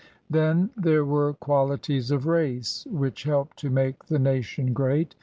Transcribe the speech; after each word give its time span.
Then 0.31 0.71
there 0.75 1.05
were 1.05 1.33
qualities 1.35 2.09
of 2.09 2.25
race 2.25 2.87
which 2.89 3.21
helped 3.21 3.57
to 3.57 3.69
make 3.69 4.05
the 4.05 4.17
nation 4.17 4.73
great. 4.73 5.13